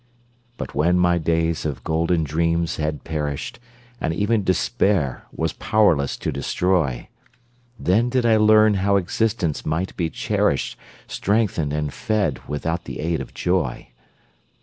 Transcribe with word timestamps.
But 0.57 0.73
when 0.73 0.97
my 0.97 1.19
days 1.19 1.63
of 1.63 1.83
golden 1.83 2.23
dreams 2.23 2.77
had 2.77 3.03
perished, 3.03 3.59
And 3.99 4.15
even 4.15 4.43
Despair 4.43 5.27
was 5.31 5.53
powerless 5.53 6.17
to 6.17 6.31
destroy, 6.31 7.07
Then 7.79 8.09
did 8.09 8.25
I 8.25 8.37
learn 8.37 8.73
how 8.81 8.95
existence 8.95 9.63
might 9.63 9.95
be 9.95 10.09
cherished, 10.09 10.75
Strengthened 11.05 11.71
and 11.71 11.93
fed 11.93 12.39
without 12.47 12.85
the 12.85 12.99
aid 12.99 13.21
of 13.21 13.35
joy. 13.35 13.89